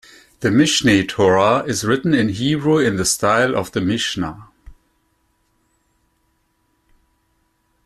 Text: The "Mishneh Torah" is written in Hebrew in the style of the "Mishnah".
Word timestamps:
The 0.39 0.49
"Mishneh 0.49 1.07
Torah" 1.07 1.59
is 1.65 1.83
written 1.83 2.15
in 2.15 2.29
Hebrew 2.29 2.79
in 2.79 2.95
the 2.95 3.05
style 3.05 3.55
of 3.55 3.71
the 3.71 3.81
"Mishnah". 3.81 4.47